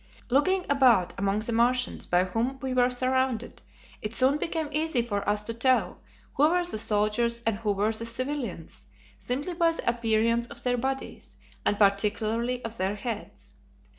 [0.31, 3.61] Looking about among the Martians by whom we were surrounded,
[4.01, 5.99] it soon became easy for us to tell
[6.33, 8.87] who were the soldiers and who were the civilians,
[9.19, 11.35] simply by the appearance of their bodies,
[11.67, 13.53] and particularly of their heads.